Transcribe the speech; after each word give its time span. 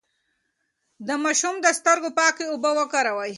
د 1.07 1.09
ماشوم 1.23 1.55
د 1.61 1.67
سترګو 1.79 2.09
پاکې 2.19 2.43
اوبه 2.51 2.71
وکاروئ. 2.79 3.29